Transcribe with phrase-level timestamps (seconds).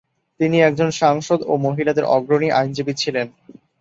[0.39, 3.27] তিনি একজন সাংসদ ও মহিলাদের অগ্রণী আইনজীবী ছিলেন।